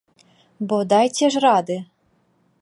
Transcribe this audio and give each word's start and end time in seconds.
Бо 0.71 0.79
дайце 0.93 1.29
ж 1.35 1.45
рады! 1.45 1.77